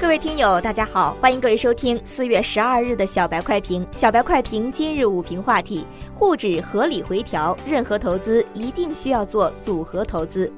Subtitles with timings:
[0.00, 3.84] 各位听友，大家好，欢迎各位收听四月十二日的小白快评。
[3.90, 5.84] 小白快评今日午评话题：
[6.14, 10.50] 沪指合理回调，任何投资一定需要做组合投资。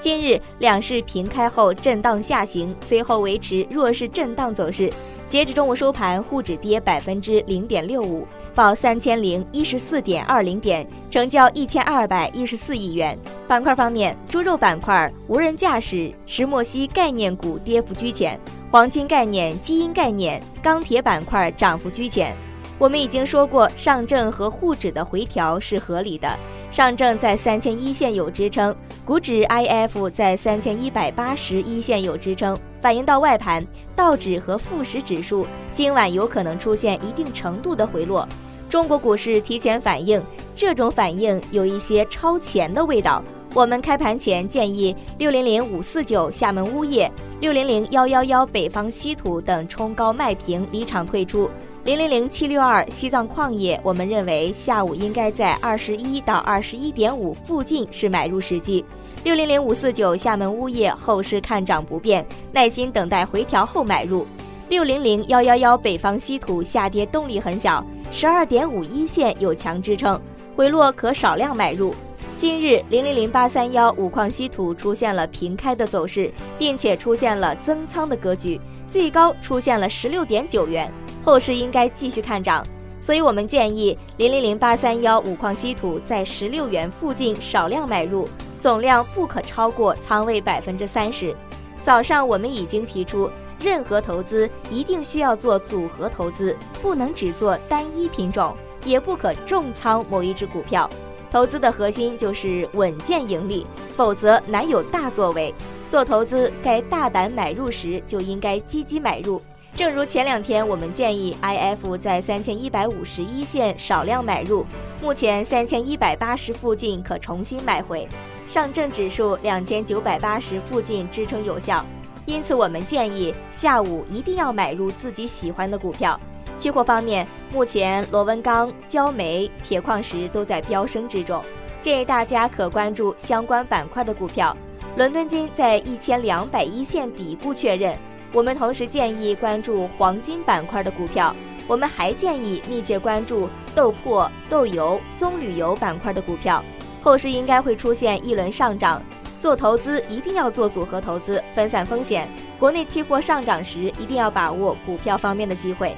[0.00, 4.90] 今日两市平开后震荡下行，随后维持弱势震荡走势。
[5.28, 13.18] 截止中午收盘，沪指跌百分之零点六五，报三千零一十四点二零点，成交一千二百一十四亿元。
[13.46, 18.38] 板块方面，猪肉板块、无人驾驶、石墨烯概念股跌幅居前，
[18.72, 22.34] 黄金概念、基因概念、钢铁板块涨幅居前。
[22.76, 26.36] 我们已经说过，上证和沪指的回调是合理的。
[26.72, 38.28] 上证在三千一线有支撑，股指 IF 在三千一百八十一线有支撑，反映到外盘，道指和富时指数今晚有可能出现一定程度的回落。
[38.68, 40.20] 中国股市提前反应，
[40.56, 43.22] 这种反应有一些超前的味道。
[43.56, 51.48] 我们开盘前建议六零零五四九厦门钨业、六零零幺幺幺北方稀土等冲高卖平离场退出。
[51.82, 58.84] 零零零七六二西藏矿业，我们认为下午应该在二十一到二十一点五附近是买入时机。
[59.24, 64.26] 六零零五四九厦门钨业后市看涨不变，耐心等待回调后买入。
[64.68, 67.82] 六零零幺幺幺北方稀土下跌动力很小，
[68.12, 70.20] 十二点五一线有强支撑，
[70.54, 71.94] 回落可少量买入。
[72.38, 80.92] 今日零零零八三幺五矿稀土出现了平开的走势，并且出现了增仓的格局，最高出现了十六点九元。
[81.24, 82.62] 后市应该继续看涨，
[83.00, 88.28] 所以我们建议零零零八三幺五矿稀土在十六元附近少量买入，
[88.60, 91.34] 总量不可超过仓位百分之三十。
[91.82, 98.54] 早上我们已经提出，任何投资一定需要做组合投资，不能只做单一品种，
[98.84, 100.88] 也不可重仓某一只股票。
[101.36, 105.54] 投资的核心就是稳健盈利，否则难有大作为。
[105.90, 109.42] 做投资该大胆买入时，就应该积极买入。
[109.74, 114.64] 正如前两天我们建议，IF 在三千一百五十一线少量买入，
[115.02, 118.08] 目前三千一百八十附近可重新买回。
[118.48, 121.84] 上证指数两千九百八十附近支撑有效，
[122.24, 126.18] 因此我们建议下午一定要买入自己喜欢的股票。
[126.58, 131.44] 期货方面，目前螺纹钢、焦煤、铁矿石都在飙升之中，
[131.80, 134.56] 建议大家可关注相关板块的股票。
[134.96, 137.96] 伦敦金在一千两百一线底部确认。
[138.32, 141.34] 我们同时建议关注黄金板块的股票，
[141.66, 146.62] 我们还建议密切关注豆粕、豆油、棕榈油板块的股票。
[147.02, 149.00] 后市应该会出现一轮上涨，
[149.40, 152.26] 做投资一定要做组合投资，分散风险。
[152.58, 155.94] 国内期货上涨时，一定要把握股票方面的机会。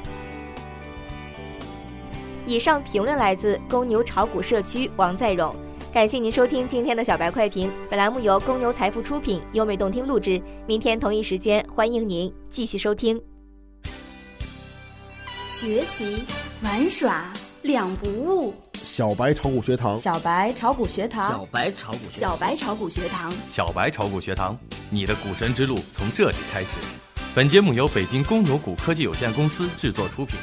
[2.49, 5.55] 以上评论来自公牛炒股社区王在荣。
[5.93, 10.41] 感谢您收听今天的小白快评，本栏目由公牛财富出品，优美动听录制。
[10.67, 13.21] 明天同一时间，欢迎您继续收听。
[15.47, 16.25] 学习
[16.63, 24.59] 玩耍两不误，小白炒股学堂，小白炒股学堂，小白炒股学小白炒股学堂，小白炒股学堂，
[24.89, 26.79] 你的股神之路从这里开始。
[27.35, 30.39] 本节目由北京公牛股科技有限公司制作出品。